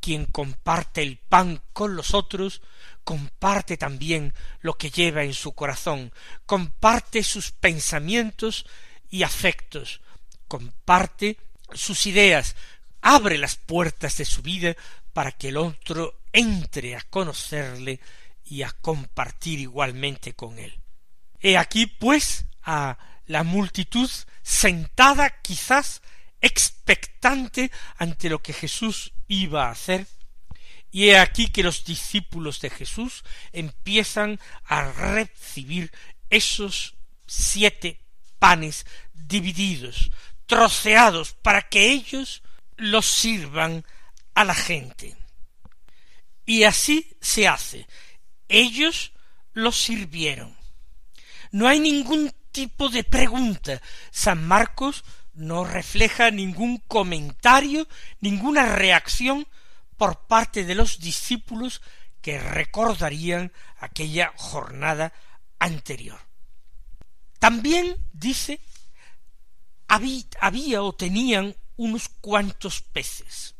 Quien 0.00 0.26
comparte 0.26 1.02
el 1.02 1.18
pan 1.18 1.62
con 1.72 1.94
los 1.94 2.12
otros, 2.12 2.60
comparte 3.04 3.76
también 3.76 4.34
lo 4.60 4.74
que 4.74 4.90
lleva 4.90 5.22
en 5.22 5.34
su 5.34 5.52
corazón, 5.52 6.12
comparte 6.44 7.22
sus 7.22 7.52
pensamientos 7.52 8.66
y 9.08 9.22
afectos, 9.22 10.00
comparte 10.48 11.38
sus 11.72 12.06
ideas, 12.06 12.56
abre 13.00 13.38
las 13.38 13.54
puertas 13.54 14.16
de 14.16 14.24
su 14.24 14.42
vida 14.42 14.74
para 15.12 15.30
que 15.30 15.50
el 15.50 15.56
otro 15.56 16.18
entre 16.32 16.96
a 16.96 17.02
conocerle 17.02 18.00
y 18.44 18.62
a 18.62 18.72
compartir 18.72 19.60
igualmente 19.60 20.34
con 20.34 20.58
él. 20.58 20.80
He 21.40 21.56
aquí, 21.56 21.86
pues, 21.86 22.46
a 22.62 22.98
la 23.26 23.44
multitud 23.44 24.10
sentada 24.42 25.40
quizás 25.42 26.02
expectante 26.42 27.70
ante 27.96 28.28
lo 28.28 28.42
que 28.42 28.52
Jesús 28.52 29.12
iba 29.28 29.66
a 29.66 29.70
hacer, 29.70 30.06
y 30.90 31.08
he 31.08 31.18
aquí 31.18 31.48
que 31.48 31.62
los 31.62 31.86
discípulos 31.86 32.60
de 32.60 32.68
Jesús 32.68 33.24
empiezan 33.52 34.38
a 34.64 34.92
recibir 34.92 35.90
esos 36.28 36.96
siete 37.26 37.98
panes 38.38 38.84
divididos, 39.14 40.10
troceados, 40.46 41.32
para 41.32 41.62
que 41.62 41.90
ellos 41.92 42.42
los 42.76 43.06
sirvan 43.06 43.86
a 44.34 44.44
la 44.44 44.54
gente. 44.54 45.16
Y 46.44 46.64
así 46.64 47.16
se 47.20 47.48
hace. 47.48 47.86
Ellos 48.48 49.12
los 49.54 49.80
sirvieron. 49.80 50.54
No 51.52 51.68
hay 51.68 51.80
ningún 51.80 52.34
tipo 52.50 52.88
de 52.88 53.04
pregunta. 53.04 53.80
San 54.10 54.46
Marcos 54.46 55.04
no 55.34 55.64
refleja 55.64 56.30
ningún 56.30 56.78
comentario, 56.78 57.88
ninguna 58.20 58.76
reacción 58.76 59.46
por 59.96 60.26
parte 60.26 60.64
de 60.64 60.74
los 60.74 61.00
discípulos 61.00 61.82
que 62.20 62.38
recordarían 62.38 63.52
aquella 63.78 64.32
jornada 64.36 65.12
anterior. 65.58 66.20
También 67.38 67.96
dice 68.12 68.60
había, 70.40 70.82
o 70.82 70.94
tenían 70.94 71.54
unos 71.76 72.08
cuantos 72.08 72.80
peces. 72.80 73.54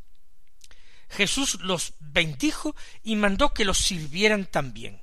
Jesús 1.09 1.59
los 1.61 1.93
bendijo 1.99 2.75
y 3.03 3.15
mandó 3.15 3.53
que 3.53 3.65
los 3.65 3.77
sirvieran 3.77 4.45
también. 4.47 5.01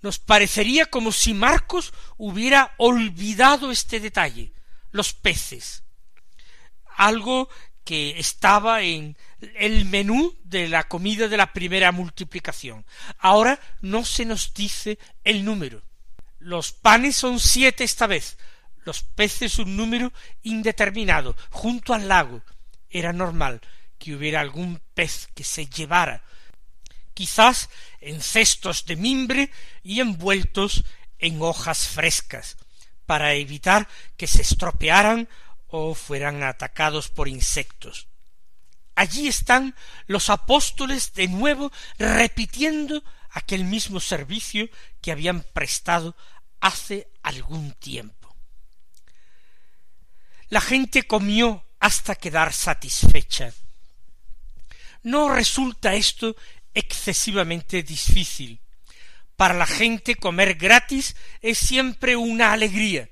Nos 0.00 0.18
parecería 0.18 0.86
como 0.86 1.12
si 1.12 1.34
Marcos 1.34 1.92
hubiera 2.16 2.74
olvidado 2.78 3.70
este 3.70 4.00
detalle, 4.00 4.52
los 4.94 5.12
peces, 5.12 5.82
algo 6.96 7.48
que 7.82 8.20
estaba 8.20 8.82
en 8.82 9.16
el 9.56 9.86
menú 9.86 10.38
de 10.44 10.68
la 10.68 10.84
comida 10.84 11.26
de 11.26 11.36
la 11.36 11.52
primera 11.52 11.90
multiplicación. 11.90 12.86
Ahora 13.18 13.58
no 13.80 14.04
se 14.04 14.24
nos 14.24 14.54
dice 14.54 15.00
el 15.24 15.44
número. 15.44 15.82
Los 16.38 16.70
panes 16.70 17.16
son 17.16 17.40
siete 17.40 17.82
esta 17.82 18.06
vez, 18.06 18.38
los 18.84 19.02
peces 19.02 19.58
un 19.58 19.76
número 19.76 20.12
indeterminado, 20.44 21.34
junto 21.50 21.92
al 21.92 22.06
lago. 22.06 22.42
Era 22.88 23.12
normal 23.12 23.60
que 23.98 24.14
hubiera 24.14 24.40
algún 24.40 24.80
pez 24.94 25.28
que 25.34 25.42
se 25.42 25.66
llevara, 25.66 26.22
quizás 27.14 27.68
en 28.00 28.20
cestos 28.20 28.86
de 28.86 28.94
mimbre 28.94 29.50
y 29.82 29.98
envueltos 29.98 30.84
en 31.18 31.42
hojas 31.42 31.88
frescas, 31.88 32.56
para 33.06 33.34
evitar 33.34 33.88
que 34.16 34.26
se 34.26 34.42
estropearan 34.42 35.28
o 35.68 35.94
fueran 35.94 36.42
atacados 36.42 37.08
por 37.08 37.28
insectos. 37.28 38.08
Allí 38.94 39.26
están 39.26 39.74
los 40.06 40.30
apóstoles 40.30 41.14
de 41.14 41.28
nuevo 41.28 41.72
repitiendo 41.98 43.02
aquel 43.30 43.64
mismo 43.64 43.98
servicio 43.98 44.68
que 45.00 45.10
habían 45.10 45.42
prestado 45.42 46.16
hace 46.60 47.08
algún 47.22 47.72
tiempo. 47.72 48.36
La 50.48 50.60
gente 50.60 51.02
comió 51.04 51.64
hasta 51.80 52.14
quedar 52.14 52.52
satisfecha. 52.52 53.52
No 55.02 55.34
resulta 55.34 55.94
esto 55.94 56.36
excesivamente 56.72 57.82
difícil. 57.82 58.60
Para 59.36 59.54
la 59.54 59.66
gente 59.66 60.14
comer 60.14 60.54
gratis 60.54 61.16
es 61.40 61.58
siempre 61.58 62.16
una 62.16 62.52
alegría. 62.52 63.08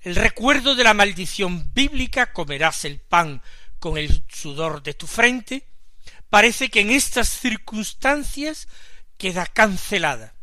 El 0.00 0.16
recuerdo 0.16 0.74
de 0.74 0.84
la 0.84 0.94
maldición 0.94 1.72
bíblica 1.74 2.32
comerás 2.32 2.84
el 2.84 3.00
pan 3.00 3.42
con 3.78 3.98
el 3.98 4.24
sudor 4.28 4.82
de 4.82 4.94
tu 4.94 5.06
frente 5.06 5.66
parece 6.30 6.68
que 6.70 6.80
en 6.80 6.90
estas 6.90 7.28
circunstancias 7.28 8.68
queda 9.16 9.46
cancelada 9.46 10.34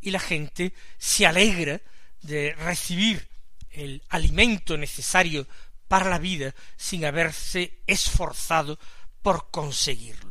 y 0.00 0.10
la 0.10 0.20
gente 0.20 0.72
se 0.98 1.26
alegra 1.26 1.80
de 2.22 2.54
recibir 2.54 3.28
el 3.70 4.02
alimento 4.08 4.76
necesario 4.76 5.46
para 5.86 6.10
la 6.10 6.18
vida 6.18 6.54
sin 6.76 7.04
haberse 7.04 7.80
esforzado 7.86 8.78
por 9.22 9.50
conseguirlo. 9.50 10.27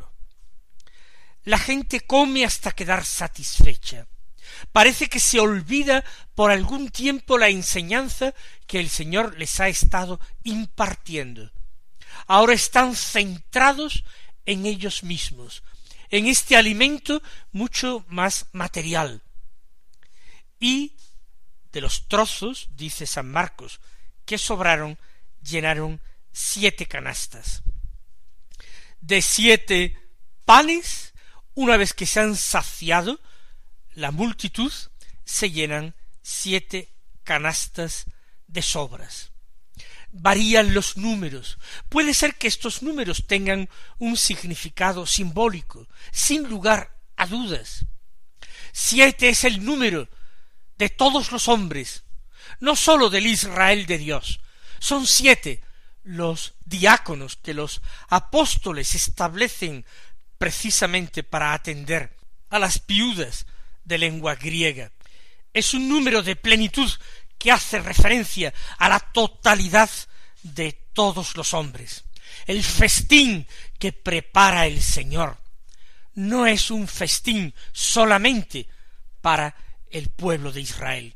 La 1.48 1.58
gente 1.58 2.02
come 2.02 2.44
hasta 2.44 2.74
quedar 2.74 3.06
satisfecha. 3.06 4.06
Parece 4.74 5.08
que 5.08 5.22
se 5.22 5.40
olvida 5.40 6.04
por 6.36 6.52
algún 6.52 6.90
tiempo 6.90 7.38
la 7.38 7.48
enseñanza 7.48 8.34
que 8.68 8.82
el 8.82 8.90
Señor 8.90 9.38
les 9.38 9.62
ha 9.62 9.70
estado 9.70 10.20
impartiendo. 10.44 11.50
Ahora 12.26 12.54
están 12.54 12.98
centrados 12.98 14.04
en 14.46 14.66
ellos 14.66 15.04
mismos, 15.04 15.64
en 16.10 16.28
este 16.28 16.58
alimento 16.58 17.24
mucho 17.54 18.04
más 18.10 18.48
material. 18.52 19.24
Y 20.60 20.98
de 21.72 21.80
los 21.80 22.10
trozos, 22.10 22.68
dice 22.72 23.06
San 23.06 23.32
Marcos, 23.32 23.80
que 24.26 24.38
sobraron, 24.38 25.00
llenaron 25.42 26.02
siete 26.34 26.88
canastas. 26.88 27.64
De 29.00 29.22
siete 29.22 29.98
panes, 30.44 31.07
una 31.58 31.76
vez 31.76 31.96
que 31.96 32.06
se 32.06 32.20
han 32.20 32.36
saciado 32.36 33.20
la 33.96 34.12
multitud, 34.12 34.72
se 35.26 35.50
llenan 35.50 35.96
siete 36.22 36.94
canastas 37.24 38.06
de 38.46 38.62
sobras. 38.62 39.32
Varían 40.12 40.76
los 40.76 40.98
números. 40.98 41.58
Puede 41.90 42.14
ser 42.14 42.36
que 42.36 42.48
estos 42.48 42.84
números 42.84 43.26
tengan 43.26 43.70
un 43.98 44.18
significado 44.18 45.08
simbólico, 45.08 45.88
sin 46.12 46.48
lugar 46.48 46.96
a 47.16 47.26
dudas. 47.26 47.86
Siete 48.72 49.30
es 49.30 49.44
el 49.44 49.66
número 49.66 50.10
de 50.78 50.90
todos 50.90 51.32
los 51.32 51.48
hombres, 51.48 52.04
no 52.60 52.76
sólo 52.76 53.10
del 53.10 53.26
Israel 53.26 53.88
de 53.88 53.98
Dios. 53.98 54.42
Son 54.78 55.08
siete 55.08 55.64
los 56.04 56.54
diáconos 56.66 57.36
que 57.36 57.56
los 57.56 57.82
apóstoles 58.10 58.94
establecen 58.94 59.86
precisamente 60.38 61.24
para 61.24 61.54
atender 61.54 62.16
a 62.50 62.60
las 62.60 62.86
viudas 62.86 63.46
de 63.84 63.98
lengua 63.98 64.36
griega. 64.36 64.92
Es 65.54 65.74
un 65.74 65.90
número 65.90 66.22
de 66.22 66.36
plenitud 66.36 66.90
que 67.38 67.52
hace 67.52 67.80
referencia 67.80 68.54
a 68.78 68.90
la 68.90 69.00
totalidad 69.00 69.90
de 70.44 70.74
todos 70.94 71.36
los 71.36 71.54
hombres. 71.54 72.04
El 72.46 72.64
festín 72.64 73.48
que 73.80 73.94
prepara 73.94 74.68
el 74.68 74.82
Señor 74.82 75.38
no 76.16 76.48
es 76.48 76.72
un 76.72 76.88
festín 76.88 77.54
solamente 77.72 78.68
para 79.22 79.56
el 79.90 80.10
pueblo 80.10 80.52
de 80.52 80.62
Israel. 80.62 81.16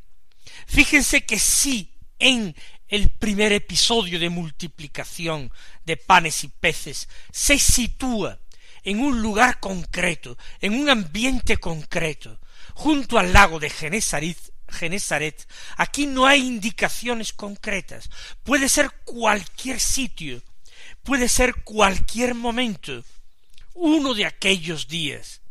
Fíjense 0.67 1.25
que 1.25 1.39
sí 1.39 1.93
en 2.19 2.55
el 2.88 3.10
primer 3.10 3.51
episodio 3.51 4.19
de 4.19 4.29
multiplicación 4.29 5.51
de 5.86 5.97
panes 5.97 6.43
y 6.43 6.49
peces 6.49 7.10
se 7.31 7.57
sitúa 7.57 8.39
en 8.84 9.00
un 9.00 9.22
lugar 9.22 9.60
concreto, 9.60 10.38
en 10.60 10.74
un 10.74 10.89
ambiente 10.89 11.58
concreto, 11.58 12.39
junto 12.74 13.17
al 13.17 13.34
lago 13.34 13.60
de 13.60 13.70
Genesaret, 13.70 14.38
Genesaret, 14.67 15.48
aquí 15.78 16.08
no 16.08 16.26
hay 16.26 16.46
indicaciones 16.46 17.34
concretas. 17.34 18.10
Puede 18.44 18.70
ser 18.70 18.91
cualquier 19.04 19.80
sitio, 19.80 20.41
puede 21.04 21.28
ser 21.28 21.63
cualquier 21.63 22.36
momento, 22.36 23.04
uno 23.74 24.13
de 24.13 24.26
aquellos 24.26 24.88
días. 24.88 25.41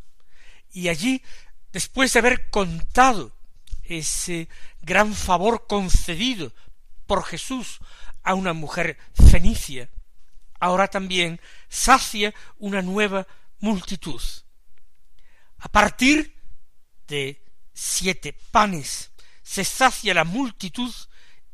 Y 0.72 0.88
allí 0.88 1.22
después 1.72 2.12
de 2.12 2.18
haber 2.20 2.50
contado 2.50 3.32
ese 3.84 4.48
gran 4.82 5.14
favor 5.14 5.66
concedido 5.66 6.52
por 7.06 7.24
Jesús 7.24 7.80
a 8.22 8.34
una 8.34 8.52
mujer 8.52 8.98
fenicia, 9.30 9.88
ahora 10.60 10.88
también 10.88 11.40
sacia 11.68 12.32
una 12.58 12.82
nueva 12.82 13.26
multitud. 13.58 14.20
A 15.58 15.68
partir 15.68 16.36
de 17.08 17.42
siete 17.72 18.32
panes 18.32 19.10
se 19.42 19.64
sacia 19.64 20.14
la 20.14 20.24
multitud 20.24 20.94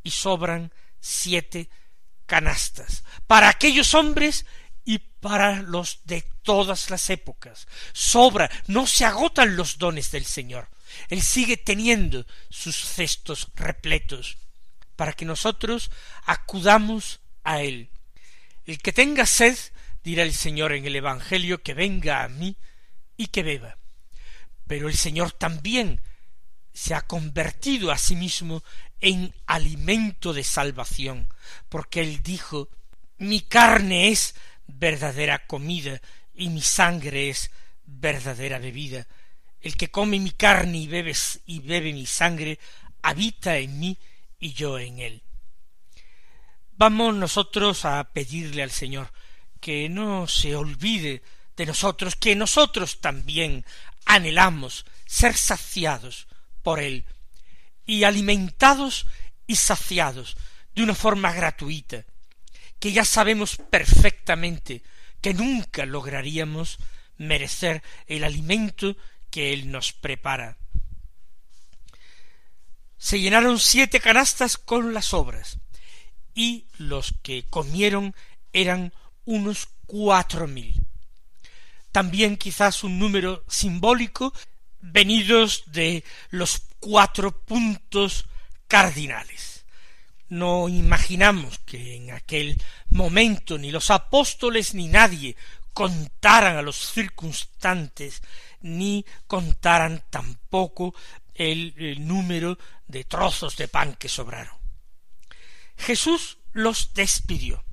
y 0.03 0.11
sobran 0.11 0.73
siete 1.01 1.71
canastas 2.27 3.05
para 3.27 3.49
aquellos 3.49 3.95
hombres 3.95 4.45
y 4.85 4.99
para 4.99 5.63
los 5.63 6.01
de 6.05 6.23
todas 6.43 6.91
las 6.91 7.11
épocas. 7.11 7.67
Sobra, 7.93 8.51
no 8.67 8.87
se 8.87 9.05
agotan 9.05 9.57
los 9.57 9.79
dones 9.79 10.11
del 10.11 10.25
Señor. 10.25 10.69
Él 11.09 11.23
sigue 11.23 11.57
teniendo 11.57 12.25
sus 12.49 12.77
cestos 12.77 13.49
repletos 13.55 14.39
para 14.95 15.13
que 15.13 15.25
nosotros 15.25 15.91
acudamos 16.25 17.21
a 17.45 17.63
Él. 17.63 17.91
El 18.67 18.79
que 18.79 18.93
tenga 18.93 19.27
sed, 19.27 19.57
dirá 20.03 20.25
el 20.25 20.35
Señor 20.35 20.73
en 20.73 20.85
el 20.85 20.97
Evangelio, 20.97 21.63
que 21.63 21.73
venga 21.73 22.25
a 22.25 22.29
mí 22.29 22.57
y 23.17 23.29
que 23.29 23.43
beba. 23.43 23.79
Pero 24.67 24.89
el 24.89 24.97
Señor 24.97 25.33
también 25.33 26.01
se 26.73 26.95
ha 26.95 27.03
convertido 27.03 27.91
a 27.91 27.99
sí 27.99 28.17
mismo 28.17 28.63
en 29.01 29.33
alimento 29.47 30.33
de 30.33 30.45
salvación, 30.45 31.29
porque 31.69 32.01
Él 32.01 32.23
dijo, 32.23 32.69
mi 33.19 33.41
carne 33.41 34.09
es 34.09 34.35
verdadera 34.67 35.47
comida 35.47 36.01
y 36.35 36.49
mi 36.49 36.61
sangre 36.61 37.31
es 37.31 37.51
verdadera 37.85 38.59
bebida. 38.59 39.07
El 39.61 39.77
que 39.77 39.91
come 39.91 40.19
mi 40.19 40.33
carne 40.33 40.79
y 40.79 40.87
bebe, 40.87 41.15
y 41.47 41.61
bebe 41.61 41.93
mi 41.93 42.07
sangre, 42.07 42.59
habita 43.03 43.57
en 43.59 43.79
mí 43.79 43.99
y 44.39 44.53
yo 44.53 44.79
en 44.79 44.99
él. 44.99 45.23
Vamos 46.79 47.15
nosotros 47.15 47.87
a 47.87 48.05
pedirle 48.13 48.63
al 48.63 48.71
Señor 48.71 49.11
que 49.61 49.89
no 49.89 50.29
se 50.29 50.55
olvide 50.55 51.23
de 51.57 51.65
nosotros, 51.65 52.17
que 52.17 52.37
nosotros 52.37 53.01
también 53.01 53.65
anhelamos 54.05 54.85
ser 55.07 55.35
saciados 55.37 56.29
por 56.63 56.81
Él 56.81 57.07
y 57.87 58.05
alimentados 58.05 59.07
y 59.47 59.57
saciados 59.57 60.37
de 60.75 60.83
una 60.83 60.95
forma 60.95 61.33
gratuita, 61.33 62.05
que 62.79 62.93
ya 62.93 63.07
sabemos 63.07 63.57
perfectamente 63.57 64.83
que 65.23 65.33
nunca 65.33 65.87
lograríamos 65.87 66.77
merecer 67.17 67.83
el 68.07 68.23
alimento 68.23 68.99
que 69.31 69.55
Él 69.55 69.71
nos 69.71 69.95
prepara. 69.95 70.59
Se 72.99 73.19
llenaron 73.19 73.59
siete 73.59 74.01
canastas 74.01 74.59
con 74.59 74.93
las 74.93 75.15
obras, 75.15 75.59
y 76.37 76.67
los 76.77 77.15
que 77.23 77.45
comieron 77.51 78.15
eran 78.53 78.93
unos 79.25 79.69
cuatro 79.87 80.47
mil. 80.47 80.81
También 81.91 82.37
quizás 82.37 82.85
un 82.85 82.99
número 82.99 83.43
simbólico 83.49 84.33
venidos 84.81 85.65
de 85.67 86.05
los 86.31 86.63
cuatro 86.79 87.33
puntos 87.33 88.27
cardinales. 88.69 89.65
No 90.29 90.69
imaginamos 90.69 91.59
que 91.61 91.97
en 91.97 92.11
aquel 92.11 92.61
momento 92.91 93.57
ni 93.57 93.71
los 93.71 93.91
apóstoles 93.91 94.75
ni 94.75 94.89
nadie 94.89 95.37
contaran 95.73 96.59
a 96.59 96.63
los 96.63 96.77
circunstantes, 96.93 98.23
ni 98.61 99.07
contaran 99.27 100.05
tampoco 100.11 100.95
el, 101.35 101.75
el 101.79 102.07
número 102.07 102.59
de 102.87 103.05
trozos 103.05 103.57
de 103.57 103.69
pan 103.69 103.95
que 103.95 104.09
sobraron. 104.09 104.66
Jesús 105.77 106.39
los 106.53 106.95
despidió. 106.95 107.65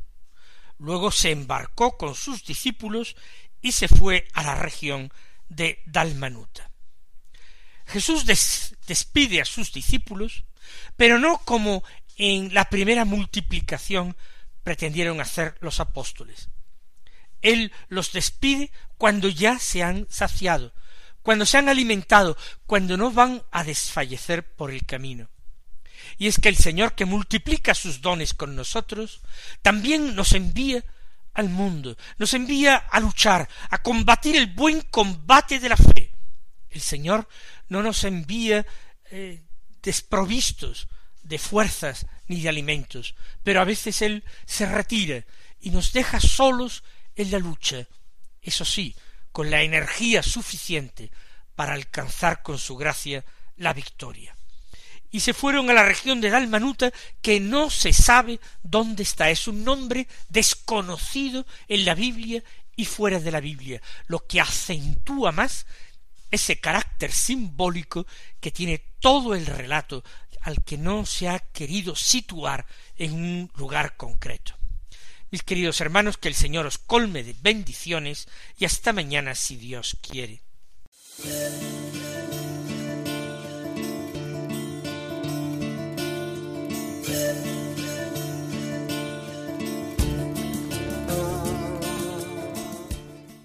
Luego 0.77 1.11
se 1.11 1.31
embarcó 1.31 1.97
con 1.97 2.15
sus 2.15 2.45
discípulos 2.45 3.15
y 3.61 3.71
se 3.71 3.87
fue 3.87 4.27
a 4.33 4.43
la 4.43 4.55
región 4.55 5.11
de 5.49 5.81
Dalmanuta. 5.85 6.69
Jesús 7.85 8.25
despide 8.25 9.41
a 9.41 9.45
sus 9.45 9.71
discípulos, 9.71 10.45
pero 10.97 11.19
no 11.19 11.39
como 11.39 11.83
en 12.17 12.53
la 12.53 12.65
primera 12.65 13.05
multiplicación 13.05 14.15
pretendieron 14.63 15.19
hacer 15.21 15.57
los 15.61 15.79
apóstoles. 15.79 16.49
Él 17.41 17.71
los 17.89 18.13
despide 18.13 18.71
cuando 18.97 19.27
ya 19.27 19.59
se 19.59 19.83
han 19.83 20.07
saciado, 20.09 20.73
cuando 21.21 21.45
se 21.45 21.57
han 21.57 21.69
alimentado, 21.69 22.37
cuando 22.65 22.97
no 22.97 23.11
van 23.11 23.43
a 23.51 23.63
desfallecer 23.63 24.55
por 24.55 24.71
el 24.71 24.85
camino. 24.85 25.29
Y 26.17 26.27
es 26.27 26.37
que 26.39 26.49
el 26.49 26.55
Señor 26.55 26.95
que 26.95 27.05
multiplica 27.05 27.73
sus 27.73 28.01
dones 28.01 28.33
con 28.33 28.55
nosotros, 28.55 29.21
también 29.61 30.15
nos 30.15 30.33
envía 30.33 30.83
al 31.33 31.49
mundo, 31.49 31.97
nos 32.17 32.33
envía 32.33 32.75
a 32.75 32.99
luchar, 32.99 33.49
a 33.69 33.81
combatir 33.81 34.35
el 34.35 34.47
buen 34.47 34.81
combate 34.81 35.59
de 35.59 35.69
la 35.69 35.77
fe. 35.77 36.11
El 36.69 36.81
Señor 36.81 37.27
no 37.69 37.81
nos 37.81 38.03
envía 38.03 38.65
eh, 39.11 39.43
desprovistos 39.81 40.87
de 41.23 41.39
fuerzas 41.39 42.05
ni 42.27 42.41
de 42.41 42.49
alimentos, 42.49 43.15
pero 43.43 43.61
a 43.61 43.65
veces 43.65 44.01
Él 44.01 44.23
se 44.45 44.65
retira 44.65 45.25
y 45.59 45.71
nos 45.71 45.93
deja 45.93 46.19
solos 46.19 46.83
en 47.15 47.31
la 47.31 47.39
lucha, 47.39 47.87
eso 48.41 48.65
sí, 48.65 48.95
con 49.31 49.49
la 49.49 49.61
energía 49.61 50.21
suficiente 50.21 51.11
para 51.55 51.73
alcanzar 51.73 52.43
con 52.43 52.57
su 52.57 52.75
gracia 52.75 53.23
la 53.57 53.73
victoria. 53.73 54.35
Y 55.13 55.19
se 55.19 55.35
fueron 55.35 55.69
a 55.69 55.73
la 55.73 55.83
región 55.83 56.19
de 56.21 56.31
Dalmanuta, 56.31 56.91
que 57.21 57.39
no 57.39 57.69
se 57.69 57.93
sabe 57.93 58.39
dónde 58.63 59.03
está, 59.03 59.29
es 59.29 59.47
un 59.47 59.63
nombre 59.63 60.07
desconocido 60.27 61.45
en 61.67 61.85
la 61.85 61.93
Biblia 61.93 62.43
y 62.75 62.85
fuera 62.85 63.19
de 63.19 63.29
la 63.29 63.39
Biblia, 63.39 63.79
lo 64.07 64.25
que 64.25 64.41
acentúa 64.41 65.31
más 65.31 65.67
ese 66.31 66.59
carácter 66.59 67.11
simbólico 67.11 68.07
que 68.39 68.49
tiene 68.49 68.79
todo 68.99 69.35
el 69.35 69.45
relato 69.45 70.03
al 70.41 70.63
que 70.63 70.79
no 70.79 71.05
se 71.05 71.29
ha 71.29 71.37
querido 71.37 71.95
situar 71.95 72.65
en 72.97 73.13
un 73.13 73.51
lugar 73.55 73.95
concreto. 73.95 74.57
Mis 75.29 75.43
queridos 75.43 75.79
hermanos, 75.79 76.17
que 76.17 76.27
el 76.27 76.33
Señor 76.33 76.65
os 76.65 76.79
colme 76.79 77.23
de 77.23 77.35
bendiciones 77.39 78.27
y 78.57 78.65
hasta 78.65 78.93
mañana 78.93 79.35
si 79.35 79.57
Dios 79.57 79.95
quiere. 80.01 80.41